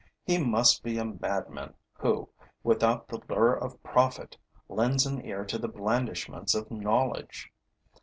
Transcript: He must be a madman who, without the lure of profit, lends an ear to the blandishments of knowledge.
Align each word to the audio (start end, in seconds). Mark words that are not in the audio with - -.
He 0.25 0.39
must 0.39 0.81
be 0.81 0.97
a 0.97 1.05
madman 1.05 1.75
who, 1.93 2.29
without 2.63 3.07
the 3.07 3.21
lure 3.29 3.53
of 3.53 3.83
profit, 3.83 4.35
lends 4.67 5.05
an 5.05 5.23
ear 5.23 5.45
to 5.45 5.59
the 5.59 5.67
blandishments 5.67 6.55
of 6.55 6.71
knowledge. 6.71 7.51